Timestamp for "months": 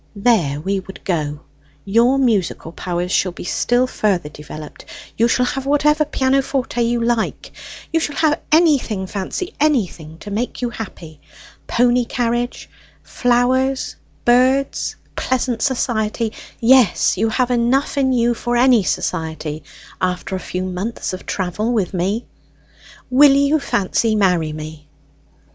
20.63-21.13